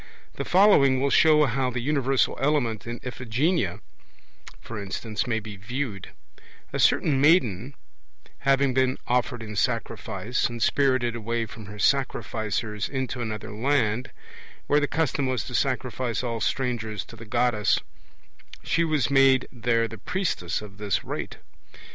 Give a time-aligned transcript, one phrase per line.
[0.33, 3.81] The following will show how the universal element in Iphigenia,
[4.59, 6.09] for instance, may be viewed:
[6.73, 7.75] A certain maiden
[8.39, 14.09] having been offered in sacrifice, and spirited away from her sacrificers into another land,
[14.65, 17.79] where the custom was to sacrifice all strangers to the Goddess,
[18.63, 21.37] she was made there the priestess of this rite.